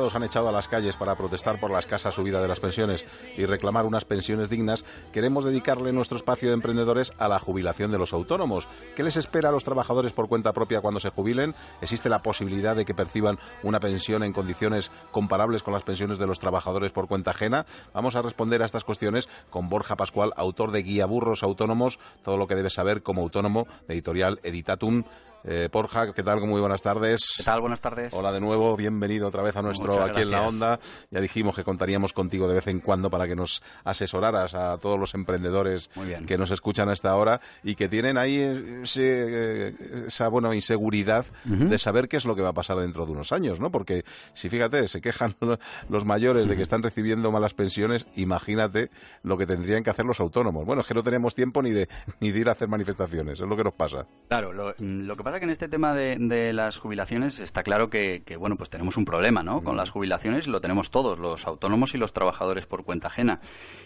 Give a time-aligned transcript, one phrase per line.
[0.00, 3.04] Todos han echado a las calles para protestar por la escasa subida de las pensiones
[3.36, 4.84] y reclamar unas pensiones dignas.
[5.12, 8.68] Queremos dedicarle nuestro espacio de emprendedores a la jubilación de los autónomos.
[8.94, 11.52] ¿Qué les espera a los trabajadores por cuenta propia cuando se jubilen?
[11.80, 16.28] ¿Existe la posibilidad de que perciban una pensión en condiciones comparables con las pensiones de
[16.28, 17.66] los trabajadores por cuenta ajena?
[17.92, 22.36] Vamos a responder a estas cuestiones con Borja Pascual, autor de Guía Burros Autónomos, todo
[22.36, 25.02] lo que debes saber como autónomo, editorial Editatum.
[25.44, 26.40] Eh, Porja, ¿qué tal?
[26.40, 27.34] Muy buenas tardes.
[27.38, 27.60] ¿Qué tal?
[27.60, 28.12] Buenas tardes.
[28.12, 30.80] Hola de nuevo, bienvenido otra vez a nuestro Aquí en la Onda.
[31.10, 34.98] Ya dijimos que contaríamos contigo de vez en cuando para que nos asesoraras a todos
[34.98, 35.90] los emprendedores
[36.26, 42.08] que nos escuchan a esta hora y que tienen ahí esa bueno, inseguridad de saber
[42.08, 43.70] qué es lo que va a pasar dentro de unos años, ¿no?
[43.70, 45.36] Porque si fíjate, se quejan
[45.88, 48.90] los mayores de que están recibiendo malas pensiones, imagínate
[49.22, 50.66] lo que tendrían que hacer los autónomos.
[50.66, 51.88] Bueno, es que no tenemos tiempo ni de,
[52.20, 54.06] ni de ir a hacer manifestaciones, es lo que nos pasa.
[54.28, 58.22] Claro, lo, lo que pasa que en este tema de, las jubilaciones está claro que,
[58.38, 59.62] bueno, pues tenemos un problema, ¿no?
[59.62, 63.42] Con las jubilaciones lo tenemos todos, los autónomos y los trabajadores por cuenta ajena.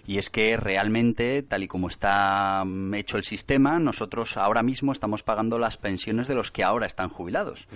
[0.07, 2.63] Y es que realmente, tal y como está
[2.95, 7.09] hecho el sistema, nosotros ahora mismo estamos pagando las pensiones de los que ahora están
[7.09, 7.67] jubilados.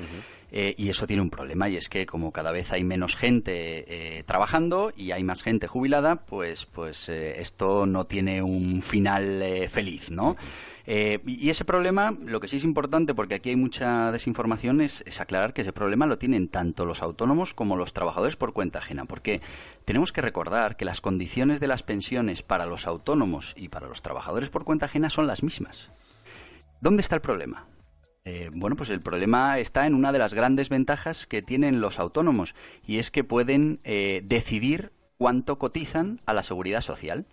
[0.53, 4.19] Eh, y eso tiene un problema, y es que como cada vez hay menos gente
[4.19, 9.43] eh, trabajando y hay más gente jubilada, pues, pues eh, esto no tiene un final
[9.69, 10.37] feliz, ¿no?
[10.87, 15.53] Y ese problema, lo que sí es importante, porque aquí hay mucha desinformación, es, aclarar
[15.53, 19.41] que ese problema lo tienen tanto los autónomos como los trabajadores por cuenta ajena, porque
[19.85, 24.03] tenemos que recordar que las condiciones de las pensiones para los autónomos y para los
[24.03, 25.91] trabajadores por cuenta ajena son las mismas.
[26.81, 27.67] ¿Dónde está el problema?
[28.25, 31.99] Eh, bueno, pues el problema está en una de las grandes ventajas que tienen los
[31.99, 37.27] autónomos y es que pueden eh, decidir cuánto cotizan a la seguridad social.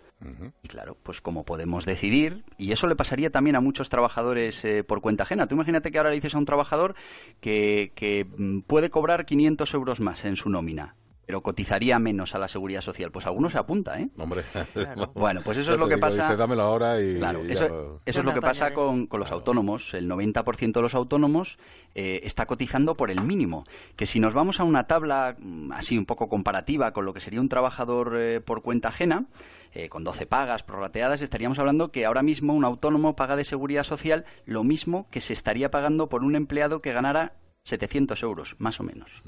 [0.63, 4.83] Y claro, pues como podemos decidir, y eso le pasaría también a muchos trabajadores eh,
[4.83, 5.47] por cuenta ajena.
[5.47, 6.95] Tú imagínate que ahora le dices a un trabajador
[7.41, 12.47] que, mm, puede cobrar 500 euros más en su nómina pero cotizaría menos a la
[12.47, 13.11] seguridad social.
[13.11, 14.09] Pues alguno se apunta, ¿eh?
[14.17, 14.43] Hombre,
[15.13, 16.27] bueno, pues eso es lo que pasa.
[16.27, 17.17] ahora y.
[17.17, 19.93] Claro, eso, es lo que pasa con, los autónomos.
[19.93, 21.57] El 90% de los autónomos
[21.95, 23.63] eh, está cotizando por el mínimo.
[23.95, 27.19] Que si nos vamos a una tabla mm, así un poco comparativa con lo que
[27.19, 29.25] sería un trabajador eh, por cuenta ajena,
[29.71, 33.83] eh, con 12 pagas prorrateadas, estaríamos hablando que ahora mismo un autónomo paga de seguridad
[33.83, 37.33] social lo mismo que se estaría pagando por un empleado que ganara
[37.63, 39.23] 700 euros, más o menos.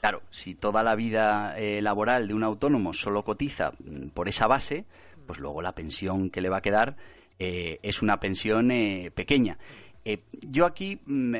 [0.00, 4.46] Claro, si toda la vida eh, laboral de un autónomo solo cotiza mm, por esa
[4.46, 4.84] base,
[5.26, 6.96] pues luego la pensión que le va a quedar
[7.38, 9.58] eh, es una pensión eh, pequeña.
[10.32, 11.34] yo aquí mm,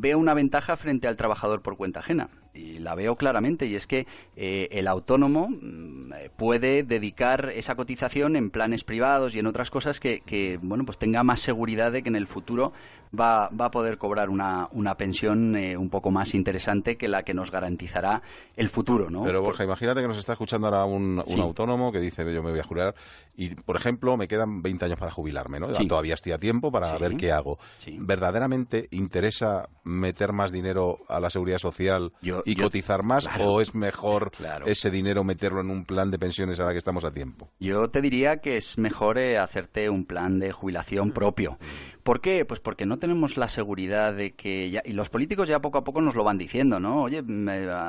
[0.00, 3.86] veo una ventaja frente al trabajador por cuenta ajena y la veo claramente, y es
[3.86, 4.06] que
[4.36, 10.00] eh, el autónomo mm, puede dedicar esa cotización en planes privados y en otras cosas
[10.00, 12.72] que, bueno, pues tenga más seguridad de que en el futuro
[13.18, 17.22] va, va a poder cobrar una, una pensión eh, un poco más interesante que la
[17.22, 18.22] que nos garantizará
[18.56, 19.22] el futuro, ¿no?
[19.24, 22.60] Pero Borja, imagínate que nos está escuchando ahora un, autónomo que dice, yo me voy
[22.60, 22.94] a jubilar
[23.36, 25.68] y, por ejemplo, me quedan 20 años para jubilarme, ¿no?
[25.68, 27.58] Todavía estoy a tiempo para ver qué hago.
[27.98, 32.12] ¿Verdaderamente interesa meter más dinero a la seguridad social?
[32.44, 34.32] Y cotizar más o es mejor
[34.66, 37.50] ese dinero meterlo en un plan de pensiones a la que estamos a tiempo?
[37.60, 41.58] Yo te diría que es mejor eh, hacerte un plan de jubilación propio.
[42.02, 42.44] ¿Por qué?
[42.44, 46.00] Pues porque no tenemos la seguridad de que y los políticos ya poco a poco
[46.00, 47.02] nos lo van diciendo, ¿no?
[47.02, 47.22] Oye,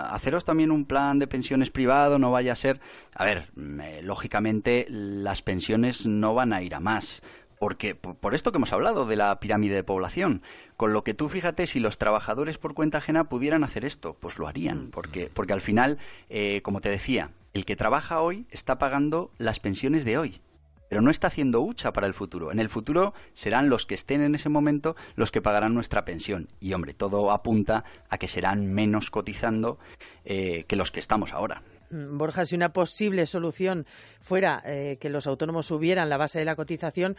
[0.09, 2.79] haceros también un plan de pensiones privado, no vaya a ser,
[3.13, 3.49] a ver,
[4.01, 7.21] lógicamente las pensiones no van a ir a más
[7.65, 10.43] porque por esto que hemos hablado de la pirámide de población,
[10.77, 14.37] con lo que tú fíjate si los trabajadores por cuenta ajena pudieran hacer esto, pues
[14.37, 14.89] lo harían, mm.
[14.91, 15.97] porque porque al final,
[16.29, 20.41] eh, como te decía, el que trabaja hoy está pagando las pensiones de hoy
[20.87, 22.51] pero no está haciendo hucha para el futuro.
[22.51, 26.47] En el futuro serán los que estén en ese momento los que pagarán nuestra pensión.
[26.59, 29.79] Y hombre, todo apunta a que serán menos cotizando
[30.23, 31.63] eh, que los que estamos ahora.
[31.89, 33.85] Mm, Borja, si una posible solución
[34.19, 37.15] fuera eh, que los autónomos subieran la base de la cotización,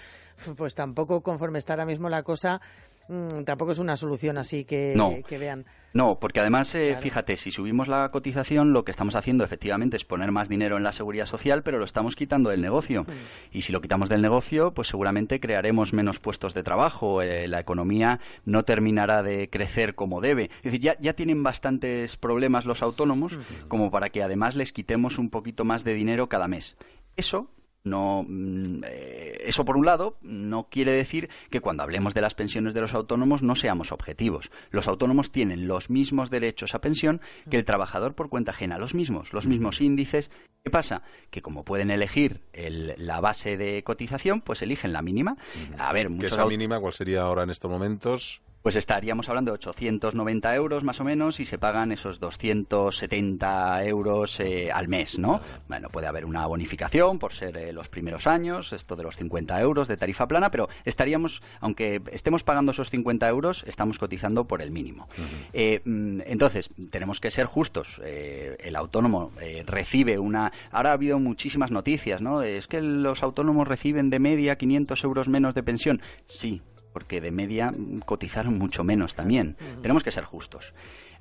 [0.56, 2.60] pues tampoco conforme está ahora mismo la cosa,
[3.08, 5.64] Mm, tampoco es una solución así que, que vean.
[5.92, 10.04] No, porque además, eh, fíjate, si subimos la cotización, lo que estamos haciendo efectivamente es
[10.04, 13.04] poner más dinero en la seguridad social, pero lo estamos quitando del negocio.
[13.04, 13.56] Mm.
[13.56, 17.60] Y si lo quitamos del negocio, pues seguramente crearemos menos puestos de trabajo, eh, la
[17.60, 20.50] economía no terminará de crecer como debe.
[20.58, 23.38] Es decir, ya, ya tienen bastantes problemas los autónomos
[23.68, 26.76] como para que además les quitemos un poquito más de dinero cada mes.
[27.16, 27.50] Eso
[27.86, 32.34] no, mm, eh, eso por un lado no quiere decir que cuando hablemos de las
[32.34, 34.50] pensiones de los autónomos no seamos objetivos.
[34.70, 38.94] Los autónomos tienen los mismos derechos a pensión que el trabajador por cuenta ajena, los
[38.94, 40.30] mismos, los mismos índices.
[40.64, 41.02] ¿Qué pasa?
[41.30, 45.36] Que como pueden elegir la base de cotización, pues eligen la mínima.
[45.78, 46.80] A ver, ¿Qué es la mínima?
[46.80, 48.42] ¿Cuál sería ahora en estos momentos?
[48.66, 54.40] Pues estaríamos hablando de 890 euros más o menos y se pagan esos 270 euros
[54.40, 55.38] eh, al mes, ¿no?
[55.68, 59.60] Bueno, puede haber una bonificación por ser eh, los primeros años, esto de los 50
[59.60, 64.60] euros de tarifa plana, pero estaríamos, aunque estemos pagando esos 50 euros, estamos cotizando por
[64.60, 65.06] el mínimo.
[65.52, 68.00] Eh, mm, entonces, tenemos que ser justos.
[68.04, 69.30] el autónomo
[69.64, 70.50] recibe una...
[70.72, 72.42] Ahora ha habido muchísimas noticias, ¿no?
[72.42, 76.02] Es que los autónomos reciben de media 500 euros menos de pensión.
[76.26, 76.62] Sí,
[76.96, 77.74] porque de media
[78.06, 79.54] cotizaron mucho menos también.
[79.82, 80.72] Tenemos que ser justos.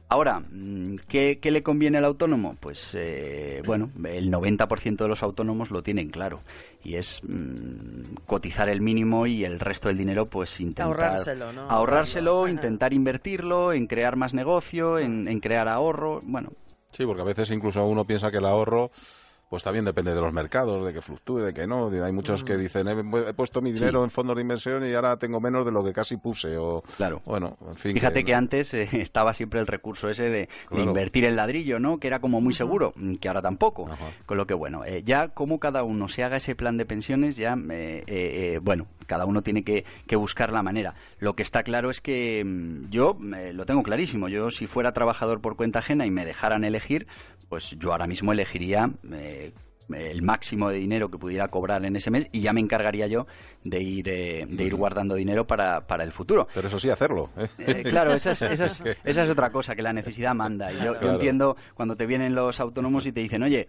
[0.08, 2.56] Ahora, mm, ¿qué, le conviene al autónomo?
[2.62, 6.40] Pues, eh, bueno, el 90% de los autónomos lo tienen claro.
[6.82, 10.86] Y es mm, cotizar el mínimo y el resto del dinero, pues intentar...
[10.86, 11.70] Ahorrárselo, ¿no?
[11.70, 16.54] Ahorrárselo, intentar invertirlo, en crear más negocio, en, en crear ahorro, bueno...
[16.94, 18.92] Sí, porque a veces incluso uno piensa que el ahorro
[19.56, 21.88] pues también depende de los mercados, de que fluctúe, de que no.
[21.88, 22.60] Hay muchos que mm.
[22.60, 25.82] dicen, he, puesto mi dinero en fondos de inversión y ahora tengo menos de lo
[25.82, 26.58] que casi puse.
[26.58, 27.22] O, claro.
[27.24, 27.94] Bueno, en fin.
[27.94, 32.00] Fíjate que, antes eh, estaba siempre el recurso ese de, invertir en ladrillo, ¿no?
[32.02, 33.90] Que era como muy seguro, mm, que ahora tampoco.
[34.26, 37.38] Con lo que, bueno, eh, ya como cada uno se haga ese plan de pensiones,
[37.38, 40.96] ya, eh, bueno, cada uno tiene que, que, buscar la manera.
[41.20, 43.18] Lo que está claro es que mm, yo
[43.54, 44.28] lo tengo clarísimo.
[44.28, 47.08] Yo, si fuera trabajador por cuenta ajena y me dejaran elegir,
[47.50, 51.96] pues yo ahora mismo elegiría eh, Saturday el máximo de dinero que pudiera cobrar en
[51.96, 53.28] ese mes y ya me encargaría yo
[53.64, 56.48] de ir, eh, de ir guardando dinero para, para, el futuro.
[56.54, 57.32] Pero eso sí, hacerlo.
[57.36, 57.48] ¿eh?
[57.58, 60.72] Eh, claro, esa es, esa, es, esa es, otra cosa, que la necesidad manda.
[60.72, 63.68] Y yo, entiendo cuando te vienen los autónomos y te dicen, oye,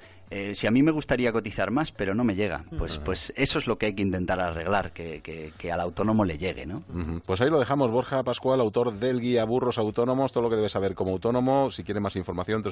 [0.52, 2.64] si a mí me gustaría cotizar más, pero no me llega.
[2.78, 6.36] Pues, pues eso es lo que hay que intentar arreglar, que, que, al autónomo le
[6.36, 6.66] llegue.
[6.66, 6.82] ¿no?
[7.24, 7.90] Pues ahí lo dejamos.
[7.90, 11.70] Borja Pascual, autor del guía Burros Autónomos, todo lo que debes saber como autónomo.
[11.70, 12.62] Si quieres más información,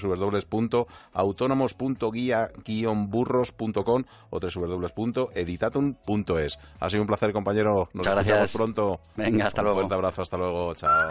[3.34, 6.58] www.autónomos.guía-burros.com o www.editatum.es.
[6.80, 7.88] Ha sido un placer, compañero.
[7.92, 8.52] Nos Muchas gracias.
[8.52, 9.00] pronto.
[9.16, 9.78] Venga, hasta luego.
[9.78, 10.74] Un fuerte abrazo, hasta luego.
[10.74, 11.08] Chao.